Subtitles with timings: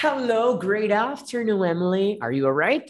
[0.00, 2.18] Hello, great afternoon, Emily.
[2.22, 2.88] Are you all right?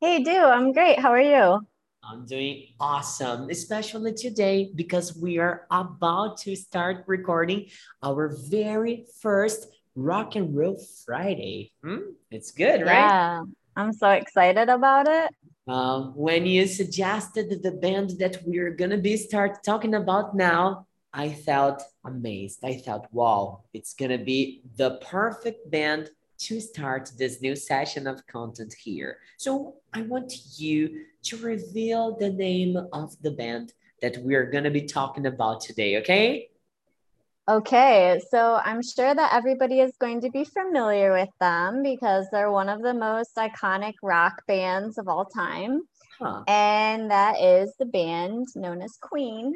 [0.00, 0.98] Hey, Do, I'm great.
[0.98, 1.60] How are you?
[2.02, 7.68] I'm doing awesome, especially today because we are about to start recording
[8.02, 11.72] our very first Rock and Roll Friday.
[11.84, 12.16] Hmm?
[12.30, 13.12] It's good, right?
[13.12, 13.42] Yeah,
[13.76, 15.30] I'm so excited about it.
[15.68, 21.34] Um, when you suggested the band that we're gonna be start talking about now, I
[21.34, 22.64] felt amazed.
[22.64, 28.26] I thought, wow, it's gonna be the perfect band to start this new session of
[28.26, 29.18] content here.
[29.36, 34.82] So I want you to reveal the name of the band that we're gonna be
[34.82, 36.48] talking about today, okay?
[37.48, 42.52] Okay, so I'm sure that everybody is going to be familiar with them because they're
[42.52, 45.82] one of the most iconic rock bands of all time.
[46.20, 46.44] Huh.
[46.46, 49.52] And that is the band known as Queen.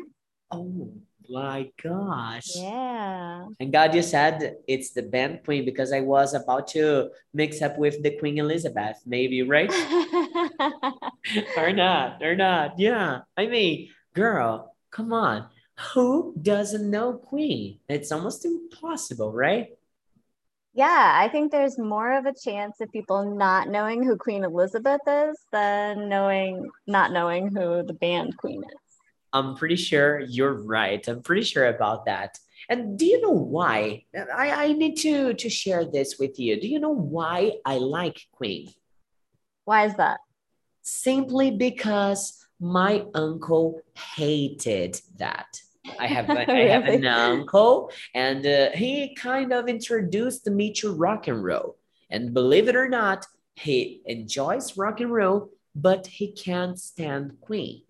[0.51, 0.93] Oh
[1.29, 2.51] my gosh.
[2.55, 3.47] Yeah.
[3.59, 7.79] And God, you said it's the band Queen because I was about to mix up
[7.79, 9.73] with the Queen Elizabeth, maybe, right?
[11.57, 12.79] or not, or not.
[12.79, 13.21] Yeah.
[13.37, 15.49] I mean, girl, come on.
[15.93, 17.81] Who doesn't know Queen?
[17.89, 19.69] It's almost impossible, right?
[20.77, 25.01] yeah, I think there's more of a chance of people not knowing who Queen Elizabeth
[25.07, 28.86] is than knowing not knowing who the band Queen is.
[29.37, 31.07] I'm pretty sure you're right.
[31.07, 32.39] I'm pretty sure about that.
[32.69, 34.05] And do you know why?
[34.15, 36.61] I, I need to, to share this with you.
[36.61, 38.73] Do you know why I like Queen?
[39.65, 40.21] Why is that?
[40.83, 43.83] Simply because my uncle
[44.17, 45.61] hated that.
[45.99, 50.93] I have a, I have an uncle, and uh, he kind of introduced me to
[50.93, 51.77] rock and roll.
[52.11, 57.83] And believe it or not, he enjoys rock and roll, but he can't stand Queen.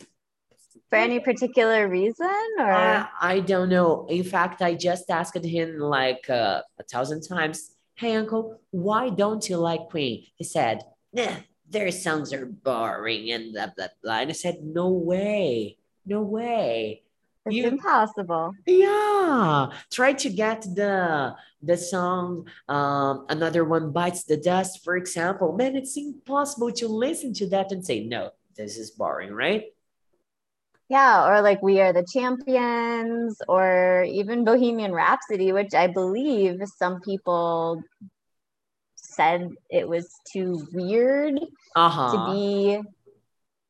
[0.90, 4.06] For any particular reason or I, I don't know.
[4.08, 9.48] In fact, I just asked him like uh, a thousand times, Hey, uncle, why don't
[9.48, 10.26] you like Queen?
[10.36, 11.36] He said, Nah,
[11.68, 14.18] their songs are boring and blah, blah, blah.
[14.20, 17.02] And I said, No way, no way.
[17.46, 18.52] it's You, impossible?
[18.66, 25.52] yeah, try to get the the song um, Another One Bites the Dust, for example.
[25.56, 29.64] Man, it's impossible to listen to that and say, No, this is boring, right?
[30.88, 37.00] Yeah, or like We Are the Champions, or even Bohemian Rhapsody, which I believe some
[37.00, 37.82] people
[38.94, 42.24] said it was too weird to Uh-huh.
[42.32, 42.80] be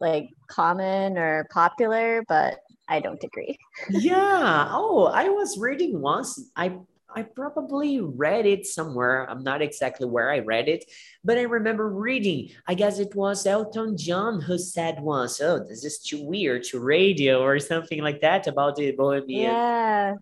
[0.00, 3.56] like common or popular, but I don't agree.
[3.90, 4.68] Yeah.
[4.72, 6.50] Oh, I was reading once.
[6.56, 6.78] I
[7.14, 9.28] I probably read it somewhere.
[9.30, 10.84] I'm not exactly where I read it,
[11.24, 12.50] but I remember reading.
[12.66, 16.80] I guess it was Elton John who said once, "Oh, this is too weird to
[16.80, 19.52] radio" or something like that about the Bohemian.
[19.52, 20.14] Yeah.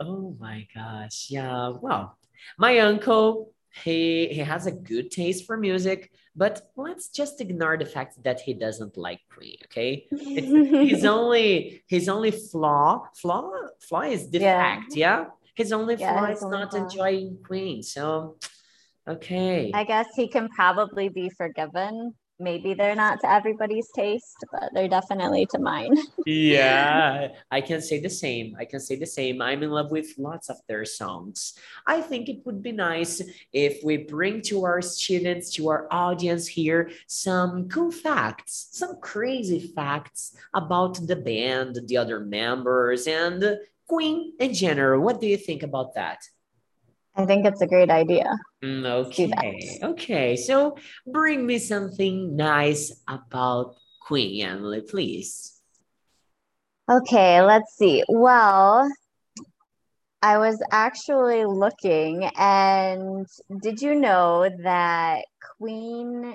[0.00, 1.30] Oh my gosh.
[1.30, 1.70] Yeah.
[1.80, 2.18] Well,
[2.58, 3.52] my uncle,
[3.84, 8.40] he he has a good taste for music, but let's just ignore the fact that
[8.40, 10.06] he doesn't like Queen, okay?
[10.10, 14.80] It's his only his only flaw, flaw, flaw is Yeah.
[14.80, 15.26] defect, yeah?
[15.54, 16.82] His only Yeah, flaw is not flaw.
[16.84, 17.82] enjoying Queen.
[17.82, 18.36] So,
[19.08, 19.70] okay.
[19.74, 22.14] I guess he can probably be forgiven.
[22.40, 25.96] Maybe they're not to everybody's taste, but they're definitely to mine.
[26.26, 28.56] Yeah, I can say the same.
[28.58, 29.40] I can say the same.
[29.40, 31.54] I'm in love with lots of their songs.
[31.86, 33.22] I think it would be nice
[33.52, 39.60] if we bring to our students, to our audience here, some cool facts, some crazy
[39.60, 43.58] facts about the band, the other members, and
[43.94, 45.00] Queen in general.
[45.00, 46.18] What do you think about that?
[47.16, 48.26] I think it's a great idea.
[48.62, 49.38] Mm, Let's do that.
[49.38, 50.36] okay, okay.
[50.36, 55.60] So bring me something nice about Queen, Emily, please.
[56.90, 58.02] Okay, let's see.
[58.08, 58.90] Well,
[60.22, 63.26] I was actually looking, and
[63.62, 65.24] did you know that
[65.56, 66.34] Queen,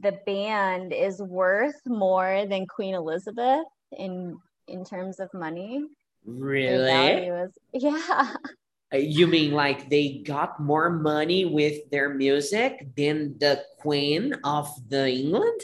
[0.00, 3.66] the band, is worth more than Queen Elizabeth
[3.98, 4.38] in
[4.72, 5.84] in terms of money?
[6.24, 7.28] Really?
[7.28, 8.34] is, yeah.
[8.92, 14.68] Uh, You mean like they got more money with their music than the Queen of
[14.88, 15.60] the England?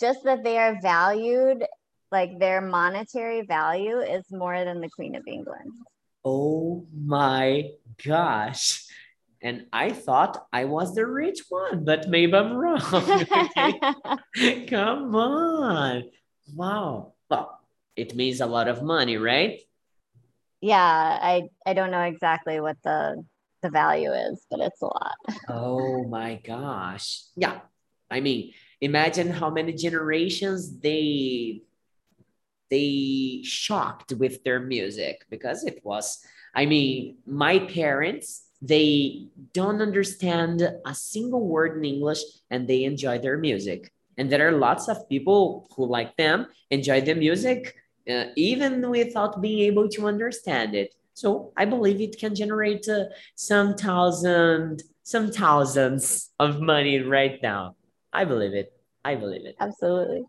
[0.00, 1.64] Just that they are valued,
[2.10, 5.72] like their monetary value is more than the Queen of England.
[6.24, 7.70] Oh my
[8.04, 8.84] gosh.
[9.42, 12.78] And I thought I was the rich one, but maybe I'm wrong.
[14.68, 16.04] Come on.
[16.54, 17.14] Wow.
[17.28, 17.61] Well,
[17.96, 19.60] it means a lot of money, right?
[20.62, 23.22] yeah, I I don't know exactly what the
[23.62, 25.18] the value is, but it's a lot.
[25.48, 27.22] Oh my gosh.
[27.36, 27.60] Yeah.
[28.10, 31.62] I mean, imagine how many generations they
[32.70, 36.24] they shocked with their music because it was,
[36.54, 43.18] I mean, my parents, they don't understand a single word in English and they enjoy
[43.18, 43.92] their music.
[44.16, 47.76] And there are lots of people who like them, enjoy the music,
[48.10, 50.94] uh, even without being able to understand it.
[51.14, 53.04] So I believe it can generate uh,
[53.34, 57.76] some thousand, some thousands of money right now.
[58.12, 58.72] I believe it.
[59.04, 59.56] I believe it.
[59.60, 60.24] Absolutely.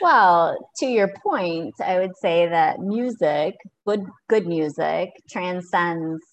[0.00, 3.54] Well, to your point, I would say that music,
[3.86, 6.24] good good music, transcends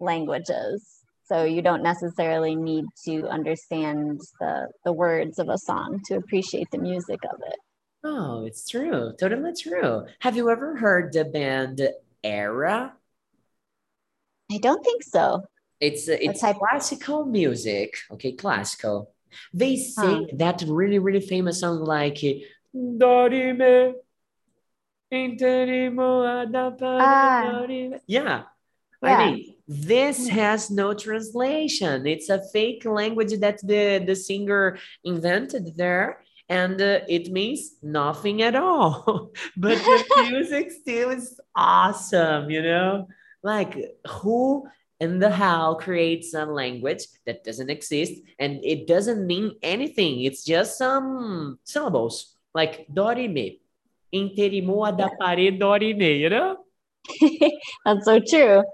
[0.00, 0.86] languages.
[1.24, 6.70] So you don't necessarily need to understand the the words of a song to appreciate
[6.70, 7.58] the music of it.
[8.02, 9.12] Oh, it's true.
[9.18, 10.06] Totally true.
[10.20, 11.86] Have you ever heard the band
[12.24, 12.94] Era?
[14.50, 15.44] I don't think so.
[15.80, 17.96] It's it's type- classical music.
[18.10, 19.12] Okay, classical.
[19.54, 20.36] They sing huh.
[20.38, 22.18] that really really famous song like
[22.74, 23.94] Dorime.
[27.00, 27.66] Ah.
[27.68, 27.98] Yeah.
[28.06, 28.44] Yeah.
[29.02, 32.06] I mean, this has no translation.
[32.06, 38.42] It's a fake language that the, the singer invented there, and uh, it means nothing
[38.42, 39.30] at all.
[39.56, 43.06] but the music still is awesome, you know?
[43.42, 44.66] Like, who
[44.98, 50.24] in the how creates a language that doesn't exist and it doesn't mean anything?
[50.24, 53.60] It's just some syllables, like dorime.
[54.12, 56.56] Interimo da parede dorime, you know?
[57.84, 58.64] That's so true.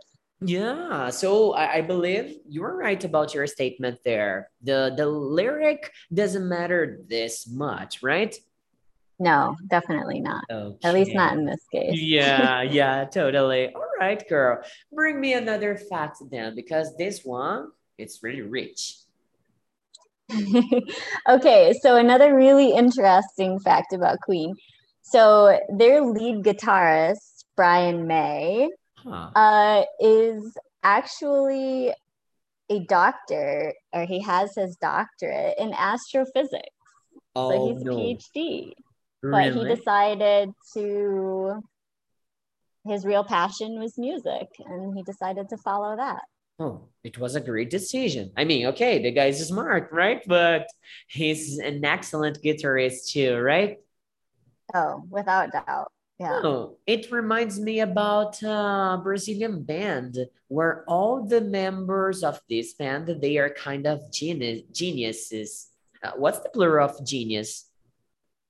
[0.40, 4.50] Yeah, so I, I believe you're right about your statement there.
[4.62, 8.36] The the lyric doesn't matter this much, right?
[9.18, 10.44] No, definitely not.
[10.50, 10.76] Okay.
[10.86, 11.98] At least not in this case.
[11.98, 13.72] yeah, yeah, totally.
[13.74, 14.62] All right, girl.
[14.92, 18.96] Bring me another fact then, because this one it's really rich.
[21.28, 24.54] okay, so another really interesting fact about Queen.
[25.02, 28.68] So their lead guitarist, Brian May,
[29.08, 29.30] huh.
[29.34, 31.92] uh, is actually
[32.68, 36.68] a doctor, or he has his doctorate in astrophysics.
[37.34, 37.92] Oh, so he's no.
[37.92, 38.72] a PhD.
[39.22, 39.50] Really?
[39.50, 41.62] But he decided to,
[42.84, 46.22] his real passion was music, and he decided to follow that.
[46.58, 48.32] Oh, it was a great decision.
[48.36, 50.22] I mean, okay, the guy's smart, right?
[50.26, 50.66] But
[51.06, 53.78] he's an excellent guitarist too, right?
[54.74, 55.92] Oh, without doubt.
[56.18, 56.40] Yeah.
[56.42, 60.16] Oh, it reminds me about a Brazilian band
[60.48, 65.68] where all the members of this band they are kind of genius geniuses.
[66.02, 67.68] Uh, what's the plural of genius?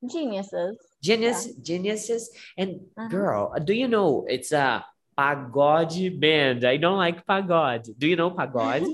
[0.09, 0.79] Geniuses.
[1.03, 1.53] Genius, yeah.
[1.63, 2.31] geniuses.
[2.57, 3.09] And uh-huh.
[3.09, 4.85] girl, do you know it's a
[5.19, 6.65] pagode band?
[6.65, 7.99] I don't like pagode.
[7.99, 8.87] Do you know pagode?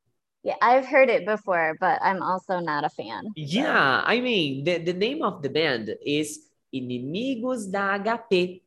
[0.42, 3.24] yeah, I've heard it before, but I'm also not a fan.
[3.36, 4.00] Yeah.
[4.04, 6.40] I mean the, the name of the band is
[6.74, 8.62] inimigos da HP.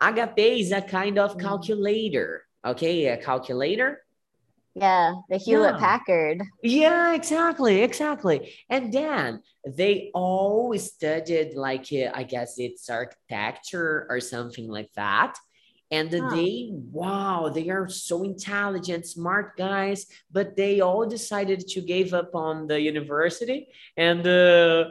[0.00, 1.40] HP is a kind of mm.
[1.40, 3.06] calculator, okay?
[3.06, 4.02] A calculator.
[4.74, 5.80] Yeah, the Hewlett yeah.
[5.80, 6.42] Packard.
[6.62, 8.54] Yeah, exactly, exactly.
[8.70, 15.36] And then they all studied, like, uh, I guess it's architecture or something like that
[15.90, 16.30] and huh.
[16.30, 22.34] they wow they are so intelligent smart guys but they all decided to give up
[22.34, 24.84] on the university and uh,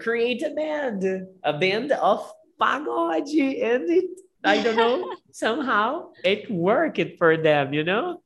[0.00, 1.04] create a band
[1.42, 7.84] a band of pagode and it i don't know somehow it worked for them you
[7.84, 8.20] know?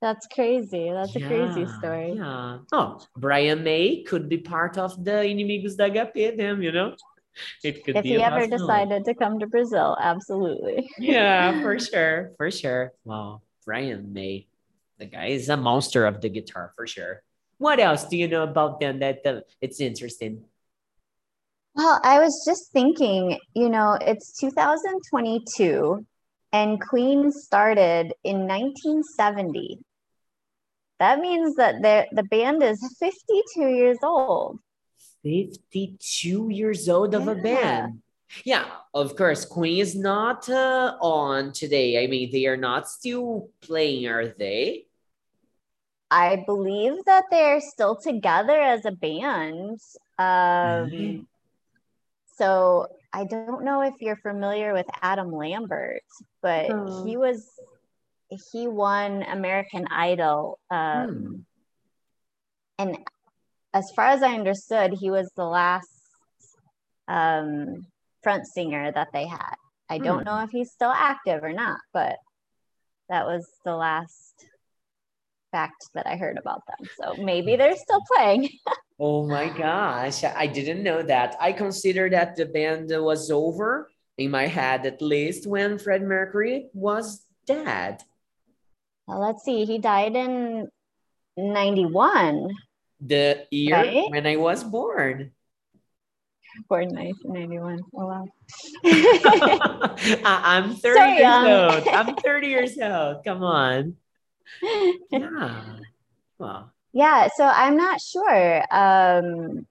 [0.00, 0.90] That's crazy.
[0.92, 2.12] That's yeah, a crazy story.
[2.12, 2.58] yeah.
[2.70, 6.94] Oh brian may could be part of the inimigos da hp them you know
[7.62, 10.90] it could if be he ever decided to come to Brazil, absolutely.
[10.98, 12.92] yeah, for sure, for sure.
[13.04, 14.46] Wow, Brian May,
[14.98, 17.22] the guy is a monster of the guitar for sure.
[17.58, 20.44] What else do you know about them that uh, it's interesting?
[21.74, 26.04] Well, I was just thinking, you know, it's 2022
[26.52, 29.78] and Queen started in 1970.
[30.98, 34.58] That means that the, the band is 52 years old.
[35.28, 37.32] 52 years old of yeah.
[37.32, 38.02] a band.
[38.44, 42.02] Yeah, of course, Queen is not uh, on today.
[42.02, 44.86] I mean, they are not still playing, are they?
[46.10, 49.80] I believe that they're still together as a band.
[50.18, 51.20] Um, mm-hmm.
[52.36, 56.02] So I don't know if you're familiar with Adam Lambert,
[56.40, 57.04] but oh.
[57.04, 57.46] he was
[58.52, 60.58] he won American Idol.
[60.70, 61.34] Um, hmm.
[62.80, 62.98] And
[63.74, 65.88] as far as I understood, he was the last
[67.06, 67.86] um,
[68.22, 69.54] front singer that they had.
[69.90, 70.24] I don't hmm.
[70.24, 72.16] know if he's still active or not, but
[73.08, 74.34] that was the last
[75.50, 76.88] fact that I heard about them.
[77.00, 78.50] So maybe they're still playing.
[79.00, 81.36] oh my gosh, I didn't know that.
[81.40, 86.68] I consider that the band was over in my head, at least when Fred Mercury
[86.74, 88.02] was dead.
[89.06, 89.64] Well, let's see.
[89.64, 90.68] He died in
[91.38, 92.50] 91.
[93.00, 94.10] The year Right.
[94.10, 95.32] when I was born.
[96.68, 97.80] Born 1991.
[97.94, 98.26] Oh, wow.
[100.24, 101.88] I'm 30 So years old.
[101.88, 103.24] I'm 30 years old.
[103.24, 103.96] Come on.
[105.10, 105.76] Yeah.
[106.38, 108.64] Well, yeah, so I'm not sure.
[108.72, 109.66] Um,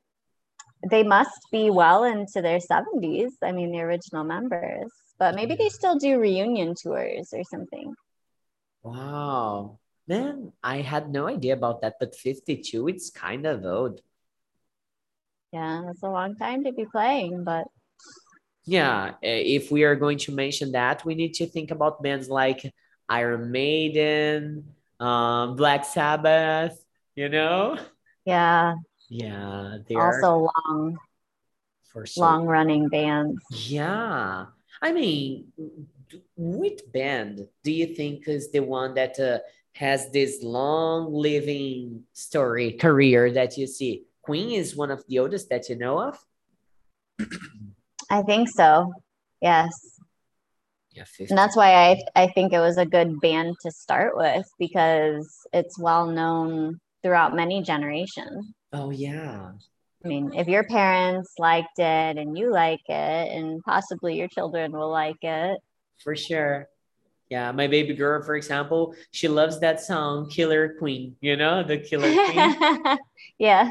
[0.89, 3.31] they must be well into their 70s.
[3.43, 7.93] I mean, the original members, but maybe they still do reunion tours or something.
[8.84, 9.79] wow.
[10.08, 14.02] Man, I had no idea about that, but 52, it's kind of old.
[15.52, 17.68] Yeah, that's a long time to be playing, but
[18.66, 22.30] Yeah, eh, if we are going to mention that, we need to think about bands
[22.30, 22.74] like
[23.08, 24.66] Iron Maiden,
[25.00, 26.78] um, Black Sabbath,
[27.16, 27.78] you know?
[28.26, 28.76] yeah,
[29.10, 30.98] Yeah, they are also long,
[31.92, 32.24] for sure.
[32.24, 33.42] long running bands.
[33.50, 34.46] Yeah.
[34.82, 35.52] I mean,
[36.36, 39.40] which band do you think is the one that uh,
[39.77, 44.03] has this long living story career that you see?
[44.22, 46.17] Queen is one of the oldest that you know of.
[48.10, 48.91] I think so.
[49.41, 49.69] Yes.
[50.91, 51.27] Yeah, 50.
[51.29, 55.29] And that's why I, I think it was a good band to start with because
[55.53, 58.48] it's well known throughout many generations.
[58.74, 59.51] Oh, yeah.
[60.03, 62.93] I mean, if your parents liked it and you like it,
[63.36, 65.60] and possibly your children will like it.
[66.03, 66.67] For sure.
[67.29, 71.77] Yeah, my baby girl, for example, she loves that song, Killer Queen, you know, the
[71.77, 72.98] Killer Queen.
[73.38, 73.69] yeah.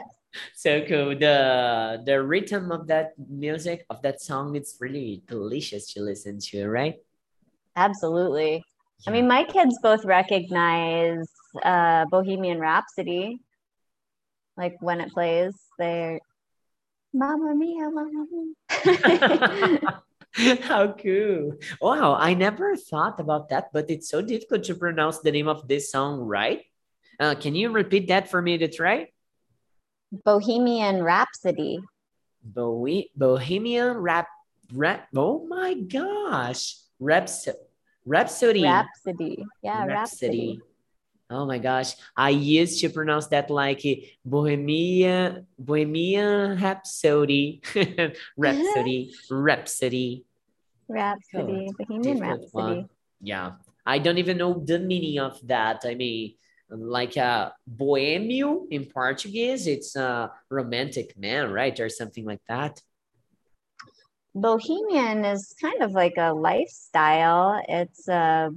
[0.55, 1.17] So cool.
[1.17, 6.69] The the rhythm of that music, of that song, it's really delicious to listen to,
[6.69, 6.97] right?
[7.77, 8.63] Absolutely.
[9.07, 11.29] I mean, my kids both recognize
[11.63, 13.41] uh, Bohemian Rhapsody.
[14.57, 16.21] Like when it plays, they're
[17.13, 20.03] Mamma Mia, Mamma Mia.
[20.63, 21.57] How cool.
[21.81, 25.67] Wow, I never thought about that, but it's so difficult to pronounce the name of
[25.67, 26.63] this song, right?
[27.19, 29.09] Uh, can you repeat that for me to try?
[30.13, 31.81] Bohemian Rhapsody.
[32.45, 34.29] Bohe- Bohemian Rap,
[34.73, 35.09] rap.
[35.17, 36.77] Oh my gosh.
[37.01, 37.49] Raps-
[38.05, 38.63] Rhapsody.
[38.63, 39.45] Rhapsody.
[39.63, 40.61] Yeah, Rhapsody.
[40.61, 40.61] Rhapsody.
[41.29, 41.95] Oh my gosh.
[42.17, 43.83] I used to pronounce that like
[44.25, 47.63] Bohemian Bohemian Rhapsody.
[48.37, 49.15] Rhapsody.
[49.29, 50.26] Rhapsody.
[50.89, 51.69] Rhapsody.
[51.79, 52.65] Bohemian Difficult one.
[52.65, 52.89] Rhapsody.
[53.21, 53.53] Yeah.
[53.85, 55.83] I don't even know the meaning of that.
[55.85, 56.35] I mean,
[56.69, 61.79] like a bohemio in Portuguese, it's a romantic man, right?
[61.79, 62.81] Or something like that.
[64.35, 67.63] Bohemian is kind of like a lifestyle.
[67.69, 68.51] It's uh,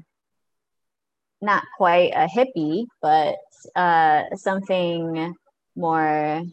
[1.41, 3.37] not quite a hippie, but
[3.75, 5.33] uh, something
[5.75, 6.43] more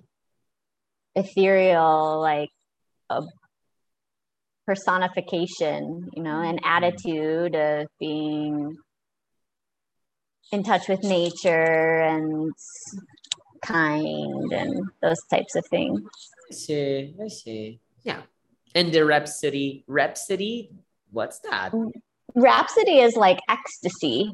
[1.16, 2.50] ethereal, like
[3.10, 3.22] a
[4.66, 8.76] personification, you know, an attitude of being
[10.52, 12.52] in touch with nature and
[13.62, 16.00] kind and those types of things.
[16.50, 17.14] I see.
[17.22, 17.80] I see.
[18.02, 18.22] Yeah.
[18.74, 20.70] And the Rhapsody, Rhapsody,
[21.10, 21.72] what's that?
[22.34, 24.32] Rhapsody is like ecstasy.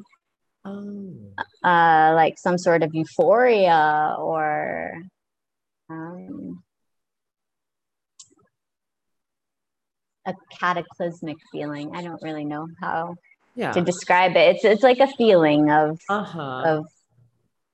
[0.65, 1.13] Oh.
[1.65, 4.93] uh, like some sort of euphoria or
[5.91, 6.63] um,
[10.27, 11.95] a cataclysmic feeling.
[11.95, 13.17] I don't really know how
[13.55, 13.73] Yeah.
[13.73, 14.57] to describe it.
[14.57, 16.63] It's it's like a feeling of Uh-huh.
[16.65, 16.85] of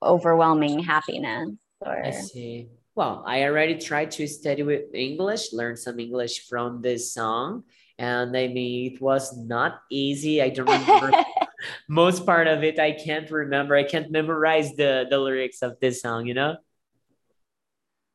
[0.01, 1.49] overwhelming happiness.
[1.81, 2.69] Or I see.
[2.95, 7.63] Well, I already tried to study with English, learn some English from this song.
[7.97, 10.41] And I mean, it was not easy.
[10.41, 11.13] I don't remember
[11.87, 12.79] most part of it.
[12.79, 13.75] I can't remember.
[13.75, 16.57] I can't memorize the, the lyrics of this song, you know?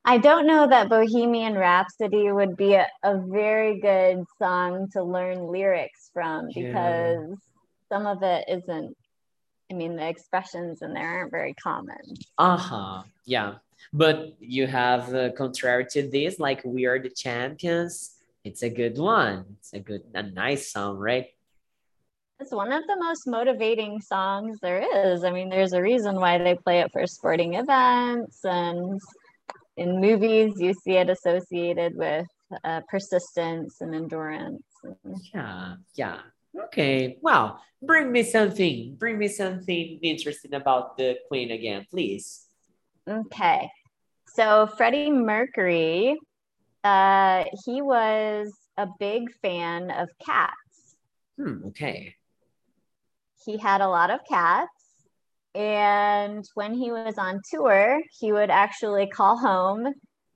[0.05, 5.47] I don't know that Bohemian Rhapsody would be a, a very good song to learn
[5.47, 6.67] lyrics from Yeah.
[6.67, 7.39] because
[7.89, 8.97] some of it isn't.
[9.71, 11.97] I mean, the expressions in there aren't very common.
[12.37, 13.03] Uh-huh.
[13.25, 13.55] Yeah.
[13.95, 18.17] But you have uh, contrary to this, like we are the champions.
[18.45, 19.57] It's a good one.
[19.59, 21.29] It's a good, a nice song, right?
[22.41, 25.25] It's one of the most motivating songs there is.
[25.25, 29.01] I mean, there's a reason why they play it for sporting events, and
[29.77, 32.27] in movies, you see it associated with
[32.63, 34.63] uh, persistence and endurance.
[35.33, 36.21] Yeah, yeah.
[36.67, 37.19] Okay.
[37.21, 38.95] Well, bring me something.
[38.97, 42.47] Bring me something interesting about the Queen again, please.
[43.07, 43.69] Okay,
[44.27, 46.17] so Freddie Mercury,
[46.83, 50.97] uh, he was a big fan of cats.
[51.37, 52.15] Hmm, okay.
[53.45, 54.71] he had a lot of cats.
[55.55, 59.87] And when he was on tour, he would actually call home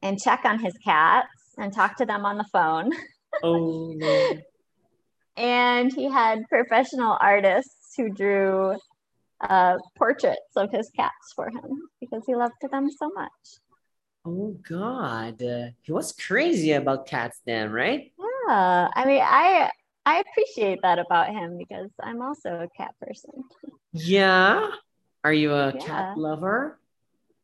[0.03, 2.93] and check on his cats and talk to them on the phone.
[3.43, 4.39] Oh no.
[5.37, 8.75] And he had professional artists who drew
[9.41, 13.31] uh, portraits of his cats for him because he loved them so much.
[14.25, 18.13] Oh God, uh, he was crazy about cats then, right?
[18.19, 19.71] Yeah, I mean, I
[20.05, 23.45] I appreciate that about him because I'm also a cat person.
[23.93, 24.71] Yeah.
[25.25, 25.81] Are you a Yeah.
[25.81, 26.79] cat lover?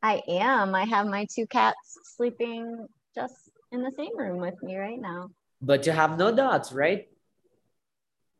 [0.02, 0.74] I am.
[0.74, 5.30] I have my two cats sleeping just in the same room with me right now.
[5.60, 7.08] But you have no dogs, right?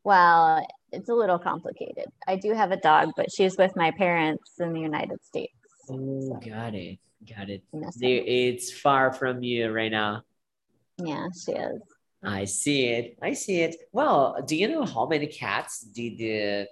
[0.03, 2.05] Well, it's a little complicated.
[2.27, 5.53] I do have a dog, but she's with my parents in the United States.
[5.89, 6.99] Oh, got it.
[7.27, 7.63] Got it.
[7.73, 8.23] Miss They- her.
[8.25, 10.23] It's far from you right now.
[10.97, 11.81] Yeah, she is.
[12.23, 13.17] I see it.
[13.21, 13.75] I see it.
[13.91, 16.65] Well, do you know how many cats did uh,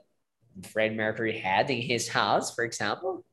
[0.62, 3.26] Fred Mercury had in his house, for example?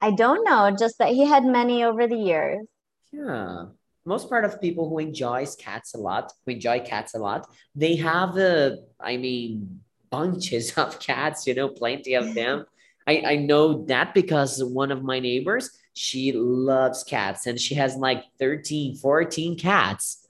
[0.00, 2.66] I don't know, just that he had many over the years.
[3.12, 3.66] Yeah.
[4.04, 7.96] Most part of people who enjoys cats a lot, who enjoy cats a lot, they
[7.96, 12.66] have uh, I mean, bunches of cats, you know, plenty of them.
[13.06, 17.96] I, I know that because one of my neighbors, she loves cats and she has
[17.96, 20.26] like 13, 14 cats.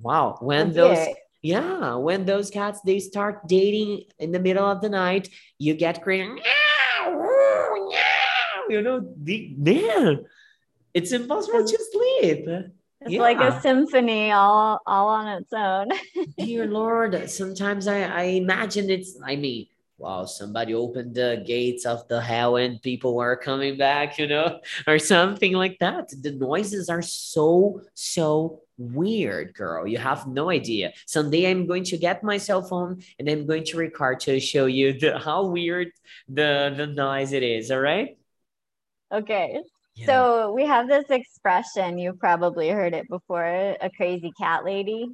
[0.00, 0.36] Wow.
[0.40, 0.98] When those.
[1.42, 5.28] Yeah, when those cats they start dating in the middle of the night,
[5.58, 6.28] you get crazy.
[6.28, 7.88] "Meow,
[8.68, 10.26] You know, the man,
[10.92, 12.48] it's impossible to sleep.
[13.00, 15.88] It's like a symphony all all on its own.
[16.38, 19.66] Dear Lord, sometimes I, I imagine it's, I mean,
[19.98, 24.60] wow, somebody opened the gates of the hell and people were coming back, you know,
[24.86, 26.08] or something like that.
[26.22, 29.86] The noises are so, so weird, girl.
[29.86, 30.92] You have no idea.
[31.06, 34.66] Someday I'm going to get my cell phone and I'm going to record to show
[34.66, 35.88] you the, how weird
[36.28, 38.16] the, the noise it is, all right?
[39.12, 39.60] Okay.
[39.96, 40.06] Yeah.
[40.06, 45.08] So we have this expression, you've probably heard it before, a crazy cat lady.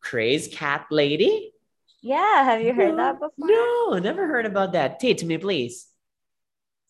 [0.00, 1.52] Crazy cat lady?
[2.06, 3.48] Yeah, have you heard No, that before?
[3.48, 5.00] No, never heard about that.
[5.00, 5.88] Teach me, please.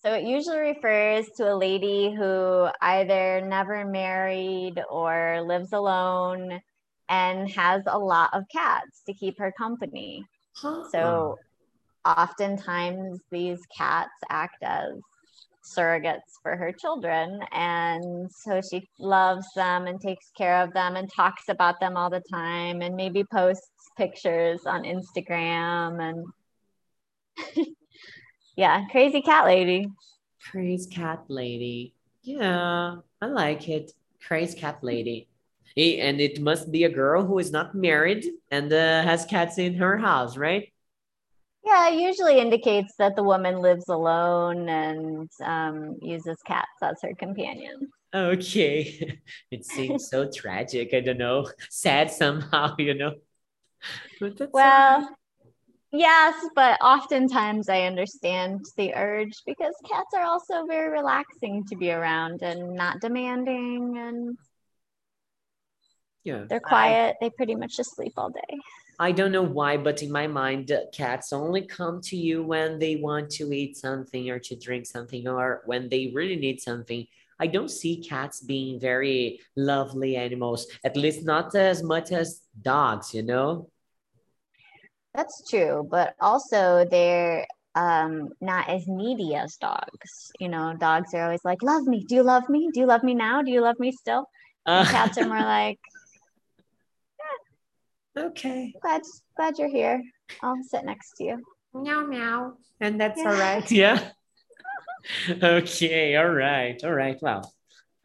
[0.02, 6.61] So it usually refers to a lady who either never married or lives alone
[7.09, 10.22] and has a lot of cats to keep her company.
[10.55, 10.85] Huh.
[10.92, 11.38] So
[12.05, 15.00] oftentimes these cats act as
[15.64, 17.40] surrogates for her children.
[17.52, 22.11] And so she loves them and takes care of them and talks about them all
[22.11, 26.26] the time and maybe posts pictures on Instagram and
[28.56, 29.88] yeah, crazy cat lady.
[30.50, 31.94] Crazy cat lady.
[32.22, 33.92] Yeah, I like it.
[34.26, 35.28] Crazy cat lady.
[35.76, 39.74] And it must be a girl who is not married and uh, has cats in
[39.74, 40.72] her house, right?
[41.64, 47.12] Yeah, it usually indicates that the woman lives alone and um, uses cats as her
[47.14, 47.88] companion.
[48.14, 49.18] Okay.
[49.50, 50.94] It seems so tragic.
[50.94, 51.48] I don't know.
[51.68, 53.14] Sad somehow, you know.
[54.20, 55.16] But that's Well,
[55.92, 61.90] yes, but oftentimes I understand the urge because cats are also very relaxing to be
[61.90, 64.38] around and not demanding and
[66.25, 66.44] yeah.
[66.49, 67.16] they're I- quiet.
[67.20, 68.59] They pretty much just sleep all day.
[68.99, 72.79] I don't know why, but in my mind, uh, cats only come to you when
[72.79, 77.07] they want to eat something or to drink something or when they really need something.
[77.38, 83.12] I don't see cats being very lovely animals, at least not as much as dogs,
[83.12, 83.68] you know?
[85.16, 90.31] That's true, but also they're um, not as needy as dogs.
[90.38, 92.05] You know, dogs are always like, "Love me.
[92.07, 92.68] Do you love me?
[92.72, 93.40] Do you love me now?
[93.42, 94.26] Do you love me still?"
[94.66, 95.79] And Uh, cats are more like,
[98.16, 98.74] okay.
[98.83, 99.02] "Glad,
[99.37, 100.02] glad you're here.
[100.42, 102.52] I'll sit next to you." Meow, meow.
[102.81, 103.31] And that's Yeah.
[103.31, 103.70] all right.
[103.83, 104.11] Yeah.
[105.42, 106.16] okay.
[106.16, 106.83] All right.
[106.85, 107.16] All right.
[107.22, 107.55] Well,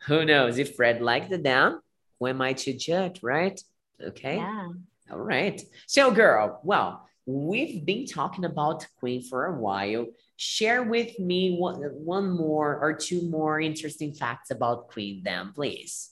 [0.08, 1.82] who knows if Fred liked the down?
[2.19, 3.60] Who am I to judge, right?
[4.02, 4.38] Okay.
[4.38, 4.69] Yeah.
[5.12, 5.62] All right.
[5.88, 10.06] So, girl, well, we've been talking about Queen for a while.
[10.38, 16.12] Share with me one, one more or two more interesting facts about Queen, then, please.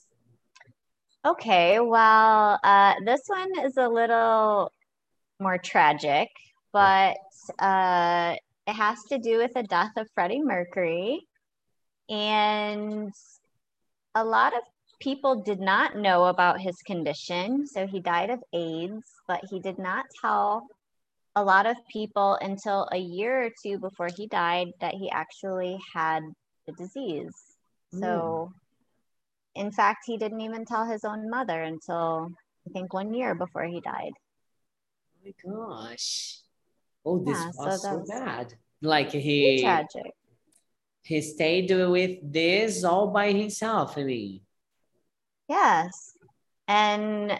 [1.26, 4.70] Okay, well, uh, this one is a little
[5.38, 6.28] more tragic,
[6.72, 7.16] but
[7.58, 8.36] uh,
[8.66, 11.26] it has to do with the death of Freddie Mercury.
[12.10, 13.12] And
[14.14, 14.62] a lot of
[15.00, 17.66] people did not know about his condition.
[17.66, 20.66] So he died of AIDS, but he did not tell
[21.34, 25.78] a lot of people until a year or two before he died that he actually
[25.94, 26.22] had
[26.66, 27.34] the disease.
[27.92, 28.52] So,
[29.56, 29.60] hmm.
[29.60, 32.30] in fact, he didn't even tell his own mother until
[32.66, 34.12] I think one year before he died.
[35.16, 36.38] Oh my gosh.
[37.04, 38.54] Oh, this Yeah, was so was bad.
[38.82, 40.12] Like he tragic.
[41.02, 43.96] he stayed with this all by himself.
[43.96, 44.40] I mean,
[45.50, 46.14] Yes.
[46.68, 47.36] And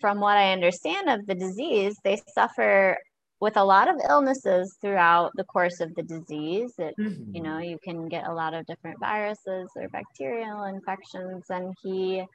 [0.00, 2.98] from what I understand of the disease, they suffer
[3.38, 6.72] with a lot of illnesses throughout the course of the disease.
[6.78, 7.34] It, Mhm.
[7.36, 12.26] you know, you can get a lot of different viruses or bacterial infections, and he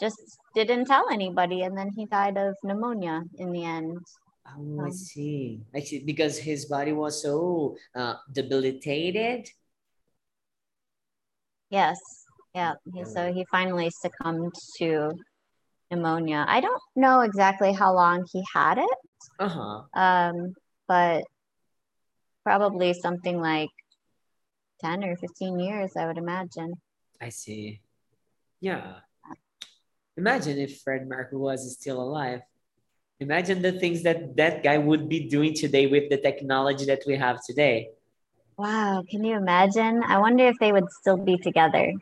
[0.00, 0.20] just
[0.54, 3.98] didn't tell anybody, and then he died of pneumonia in the end.
[4.46, 5.60] Oh, I Um, see.
[5.74, 5.98] I see.
[6.12, 9.50] Because his body was so uh, debilitated.
[11.68, 12.25] Yes,
[12.56, 12.74] yeah.
[12.92, 15.12] He, so he finally succumbed to
[15.90, 16.44] pneumonia.
[16.48, 18.98] I don't know exactly how long he had it,
[19.38, 19.82] Uh-huh.
[19.94, 20.54] um,
[20.88, 21.24] but
[22.44, 23.68] probably something like
[24.80, 26.72] 10 or 15 years, I would imagine.
[27.20, 27.80] I see.
[28.60, 29.00] Yeah.
[30.16, 32.40] Imagine if Fred Mercury was still alive.
[33.20, 37.16] Imagine the things that that guy would be doing today with the technology that we
[37.16, 37.90] have today.
[38.56, 40.02] Wow, can you imagine?
[40.02, 41.92] I wonder if they would still be together,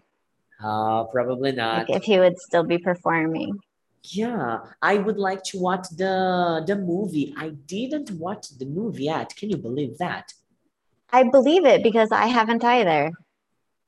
[0.64, 1.88] Uh, probably not.
[1.88, 3.58] like if he would still be performing.
[4.04, 7.34] Yeah, I would like to watch the the movie.
[7.36, 9.36] I didn't watch the movie yet.
[9.36, 10.32] Can you believe that?
[11.10, 13.12] I believe it because I haven't either.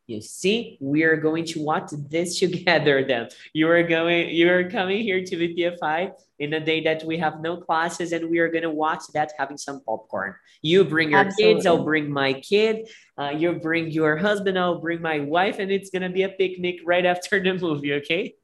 [0.06, 3.28] You see, we are going to watch this together then.
[3.52, 7.40] You are going, you are coming here to VPFI in a day that we have
[7.40, 10.34] no classes and we are going to watch that having some popcorn.
[10.62, 12.88] You bring your kids, I'll bring my kid.
[13.18, 16.28] Uh, you bring your husband, I'll bring my wife, and it's going to be a
[16.28, 18.34] picnic right after the movie, okay?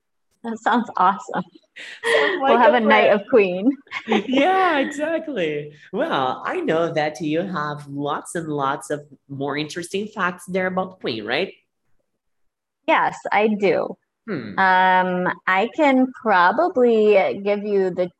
[0.43, 1.45] That sounds awesome.
[2.41, 3.71] We'll have a night of Queen.
[4.07, 5.73] yeah, exactly.
[5.93, 11.01] Well, I know that you have lots and lots of more interesting facts there about
[11.01, 11.53] Queen, right?
[12.87, 13.97] Yes, I do.
[14.29, 14.59] Hmm.
[14.59, 18.11] Um, I can probably give you the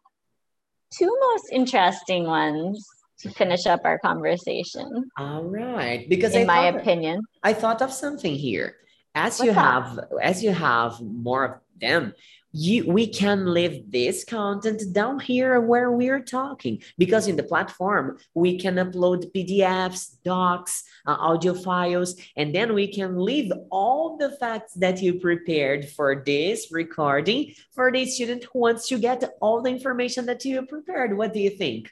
[0.97, 2.87] two most interesting ones
[3.21, 7.23] to finish up our conversation, All right, because in I my thought, opinion.
[7.43, 8.77] I thought of something here.
[9.15, 9.63] As you What's that?
[9.63, 12.15] have, as you have more of them,
[12.53, 18.19] you we can leave this content down here where we're talking because in the platform
[18.35, 24.31] we can upload PDFs, docs, uh, audio files, and then we can leave all the
[24.37, 29.63] facts that you prepared for this recording for the student who wants to get all
[29.63, 31.17] the information that you prepared.
[31.17, 31.91] What do you think?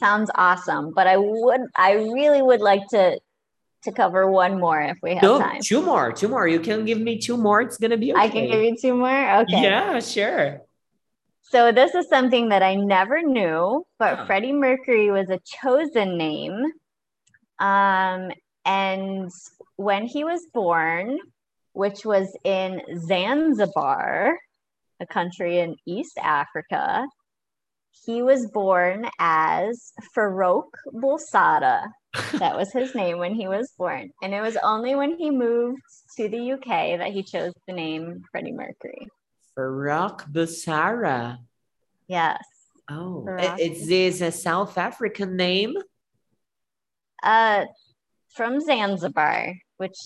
[0.00, 3.18] Sounds awesome, but I would, I really would like to
[3.86, 5.60] to cover one more if we have No, time.
[5.62, 6.46] two more, two more.
[6.46, 7.60] You can give me two more.
[7.62, 8.22] It's gonna be okay.
[8.22, 9.40] I can give you two more.
[9.42, 9.62] Okay.
[9.62, 10.60] Yeah, sure.
[11.42, 14.26] So this is something that I never knew, but.
[14.26, 16.56] Freddie Mercury was a chosen name.
[17.60, 18.32] Um,
[18.64, 19.30] and
[19.76, 21.18] when he was born,
[21.72, 24.36] which was in Zanzibar,
[24.98, 27.06] a country in East Africa,
[28.04, 31.86] he was born as Farrokh Bulsara.
[32.38, 34.10] That was his name when he was born.
[34.22, 35.82] And it was only when he moved
[36.16, 39.08] to the UK that he chose the name Freddie Mercury.
[39.56, 41.38] Farouk Busara.
[42.08, 42.42] Yes.
[42.88, 45.74] Oh, i- Farouk is this a South African name?
[47.22, 47.64] Uh,
[48.34, 49.98] from Zanzibar, which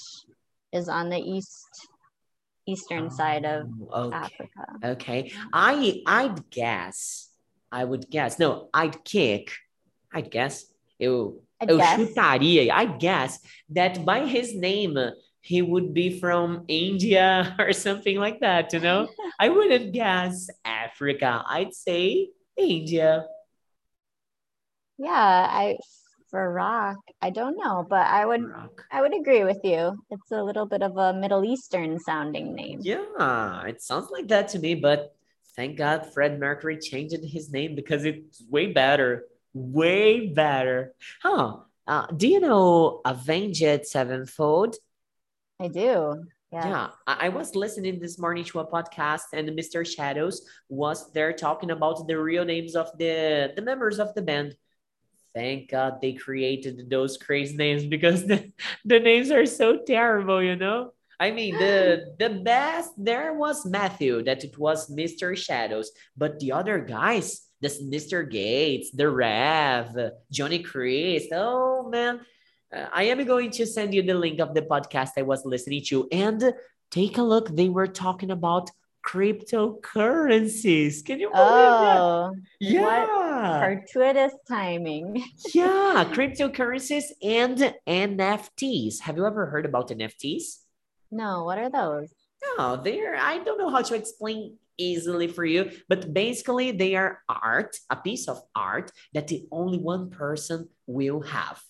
[0.72, 1.66] is on the east
[2.66, 4.16] eastern side of Oh, okay.
[4.16, 4.64] Africa.
[4.84, 5.32] Okay.
[5.52, 7.28] I I'd guess.
[7.72, 8.38] I would guess.
[8.38, 9.52] No, I'd kick.
[10.12, 10.66] I'd guess.
[11.00, 11.98] Eu, I eu guess.
[11.98, 12.70] chutaria.
[12.70, 14.96] I guess that by his name
[15.40, 19.08] he would be from India or something like that, you know?
[19.38, 21.42] I wouldn't guess Africa.
[21.48, 23.26] I'd say India.
[24.98, 25.78] Yeah, I
[26.30, 28.84] for rock, I don't know, but I would Rock.
[28.92, 29.98] I would agree with you.
[30.10, 32.80] It's a little bit of a Middle Eastern sounding name.
[32.82, 35.14] Yeah, it sounds like that to me, but
[35.56, 39.24] thank God Fred Mercury changed his name because it's way better.
[39.52, 40.94] Way better.
[41.22, 41.58] Huh.
[41.86, 44.76] Uh, do you know Avenged Sevenfold?
[45.60, 46.24] I do.
[46.52, 46.68] Yeah.
[46.68, 49.86] Yeah, I, I was listening this morning to a podcast, and Mr.
[49.86, 54.56] Shadows was there talking about the real names of the the members of the band.
[55.32, 58.52] Thank God they created those crazy names because the,
[58.84, 60.92] the names are so terrible, you know?
[61.20, 65.36] I mean, the the best there was Matthew, that it was Mr.
[65.36, 68.28] Shadows, but the other guys, this Mr.
[68.28, 72.20] Gates, the Rev, Johnny Chris, oh man,
[72.74, 75.82] uh, I am going to send you the link of the podcast I was listening
[75.86, 76.54] to and
[76.90, 77.48] take a look.
[77.54, 78.70] They were talking about
[79.04, 81.04] cryptocurrencies.
[81.04, 81.98] Can you believe that?
[82.00, 83.60] Oh, Yeah.
[83.60, 85.22] fortuitous timing.
[85.54, 89.00] Yeah, cryptocurrencies and NFTs.
[89.00, 90.58] Have you ever heard about NFTs?
[91.10, 92.12] No, what are those?
[92.56, 97.22] No, they're, I don't know how to explain easily for you, but basically they are
[97.28, 101.60] art, a piece of art that the only one person will have.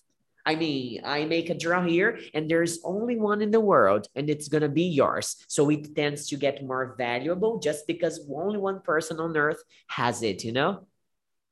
[0.47, 4.31] I mean, I make a draw here and there's only one in the world and
[4.31, 5.37] it's going to be yours.
[5.49, 10.23] So it tends to get more valuable just because only one person on earth has
[10.23, 10.87] it, you know?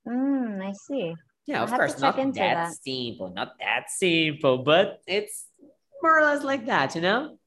[0.06, 1.14] Mm, I see.
[1.44, 2.72] Yeah, of course, not that, that.
[2.82, 5.46] simple, not that simple, but it's
[6.02, 7.38] more or less like that, you know?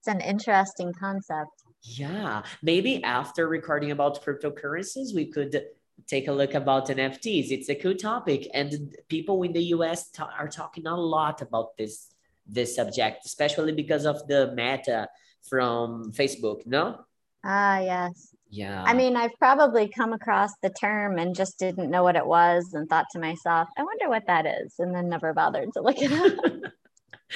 [0.00, 1.50] It's an interesting concept.
[1.82, 5.64] Yeah, maybe after recording about cryptocurrencies, we could
[6.06, 7.50] take a look about NFTs.
[7.50, 11.76] It's a cool topic, and people in the US ta- are talking a lot about
[11.76, 12.12] this
[12.46, 15.08] this subject, especially because of the meta
[15.48, 16.66] from Facebook.
[16.66, 17.00] No?
[17.44, 18.34] Ah, yes.
[18.50, 18.82] Yeah.
[18.82, 22.72] I mean, I've probably come across the term and just didn't know what it was
[22.72, 26.00] and thought to myself, I wonder what that is, and then never bothered to look
[26.00, 26.72] it up.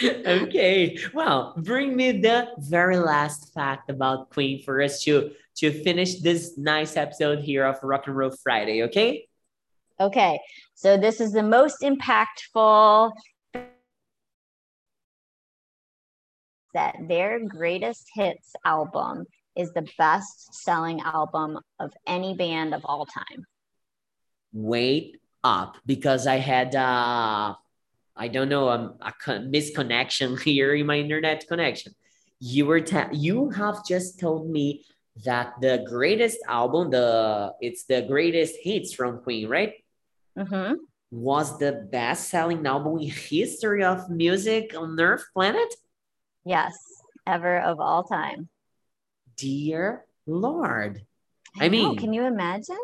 [0.02, 0.98] okay.
[1.12, 6.56] Well, bring me the very last fact about Queen for us to to finish this
[6.56, 8.84] nice episode here of Rock and Roll Friday.
[8.84, 9.28] Okay.
[10.00, 10.40] okay,
[10.74, 13.12] so this is the most impactful
[16.74, 23.04] that their greatest hits album is the best selling album of any band of all
[23.04, 23.44] time.
[24.54, 27.54] Wait up, because I had uh,
[28.16, 31.94] I don't know um, a misconnection here in my internet connection.
[32.40, 34.84] You were you have just told me
[35.24, 39.74] that the greatest album, the it's the greatest hits from Queen, right?
[40.36, 40.74] hmm
[41.10, 45.72] Was the best selling album in history of music on Earth planet?
[46.44, 46.74] Yes,
[47.26, 48.48] ever of all time.
[49.36, 51.04] Dear Lord.
[51.60, 52.80] I, I know, mean- can you imagine?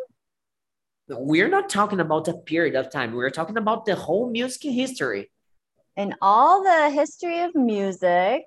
[1.09, 3.13] We're not talking about a period of time.
[3.13, 5.31] We're talking about the whole music history.
[5.97, 8.43] In all the history of music,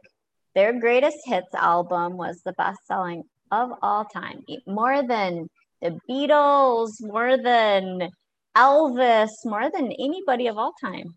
[0.53, 4.43] their greatest hits album was the best selling of all time.
[4.67, 5.49] More than
[5.81, 8.09] the Beatles, more than
[8.55, 11.15] Elvis, more than anybody of all time.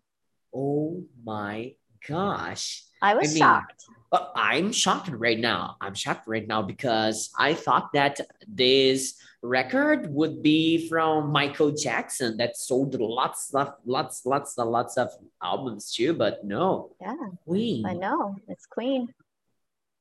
[0.53, 1.73] Oh my
[2.07, 2.83] gosh.
[3.01, 3.83] I was mean, shocked.
[4.15, 5.75] Uh, I'm shocked right now.
[5.81, 12.37] I'm shocked right now because I thought that this record would be from Michael Jackson
[12.37, 15.09] that sold lots of lots, lots, and lots of
[15.43, 16.95] albums too, but no.
[17.01, 17.85] Yeah, Queen.
[17.85, 18.35] I know.
[18.47, 19.13] It's Queen.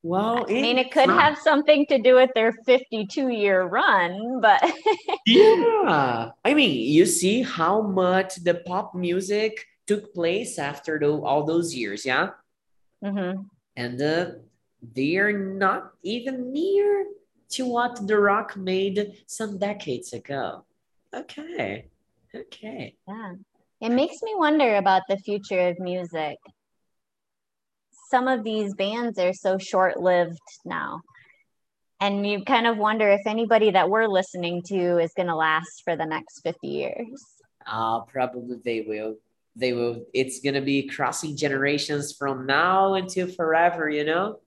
[0.04, 4.40] Well, I mean, it could not- have something to do with their 52 year run,
[4.40, 4.60] but
[5.26, 6.30] Yeah.
[6.44, 11.74] I mean, you see how much the pop music took place after tho- all those
[11.74, 12.30] years, yeah?
[13.02, 13.48] Mhm.
[13.76, 14.26] And uh,
[14.94, 17.06] they are not even near
[17.50, 20.64] to what the rock made some decades ago
[21.14, 21.86] okay
[22.34, 23.32] okay Yeah.
[23.80, 26.38] It makes me wonder about the future of music.
[28.08, 31.00] Some of these bands are so short lived now.
[32.00, 35.82] And you kind of wonder if anybody that we're listening to is going to last
[35.84, 37.20] for the next 50 years.
[37.66, 39.16] uh probably they will
[39.56, 44.40] they will it's gonna be crossing generations from now until forever you know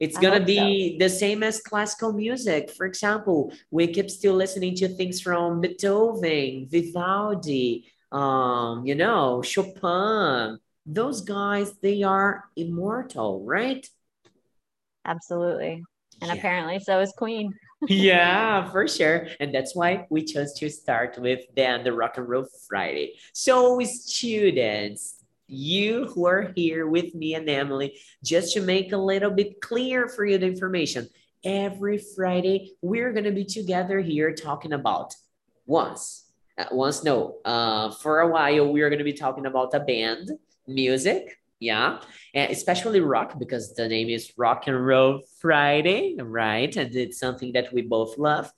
[0.00, 4.74] it's gonna hope be the same as classical music for example we keep still listening
[4.74, 13.86] to things from beethoven vivaldi um you know chopin those guys they are immortal right
[15.08, 15.82] Absolutely.
[16.20, 16.34] And Yeah.
[16.34, 17.52] apparently so is Queen.
[17.86, 19.28] Yeah, for sure.
[19.40, 23.14] And that's why we chose to start with then the Rock and Roll Friday.
[23.32, 29.30] So, students, you who are here with me and Emily, just to make a little
[29.30, 31.08] bit clear for you the information,
[31.44, 35.14] every Friday we're going to be together here talking about
[35.66, 36.26] once,
[36.58, 40.30] uh, once, no, uh, for a while we're going to be talking about a band,
[40.66, 41.38] music.
[41.60, 42.00] Yeah,
[42.34, 46.74] and especially rock because the name is Rock and Roll Friday, right?
[46.76, 48.52] And it's something that we both love.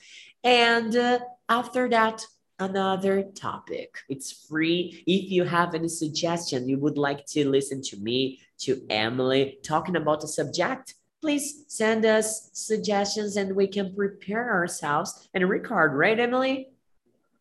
[0.45, 2.27] And uh, after that,
[2.59, 3.99] another topic.
[4.09, 5.03] It's free.
[5.07, 9.97] If you have any suggestion, you would like to listen to me, to Emily, talking
[9.97, 16.19] about a subject, please send us suggestions and we can prepare ourselves and record, right,
[16.19, 16.69] Emily?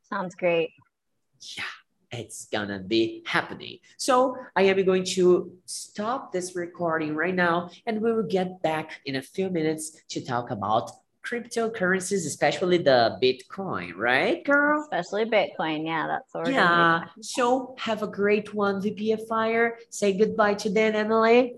[0.09, 0.71] Sounds great.
[1.57, 1.63] Yeah,
[2.11, 3.79] it's gonna be happening.
[3.97, 9.01] So I am going to stop this recording right now and we will get back
[9.05, 10.91] in a few minutes to talk about
[11.23, 14.81] cryptocurrencies, especially the Bitcoin, right, girl?
[14.81, 15.85] Especially Bitcoin.
[15.85, 17.05] Yeah, that's what Yeah.
[17.21, 19.77] So have a great one, VPF Fire.
[19.89, 21.55] Say goodbye to Dan, Emily.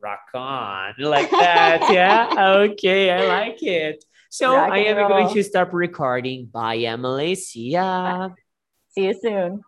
[0.00, 1.88] Rock on like that.
[1.92, 2.62] yeah.
[2.70, 3.10] Okay.
[3.10, 4.04] I like it.
[4.32, 6.46] So I am going to stop recording.
[6.46, 7.34] Bye, Emily.
[7.34, 8.30] See ya.
[8.88, 9.60] See you soon.